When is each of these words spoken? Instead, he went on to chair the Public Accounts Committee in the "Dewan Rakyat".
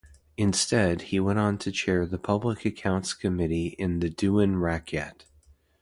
Instead, 0.35 1.01
he 1.13 1.19
went 1.19 1.37
on 1.37 1.59
to 1.59 1.71
chair 1.71 2.07
the 2.07 2.17
Public 2.17 2.65
Accounts 2.65 3.13
Committee 3.13 3.75
in 3.77 3.99
the 3.99 4.09
"Dewan 4.09 4.55
Rakyat". 4.55 5.25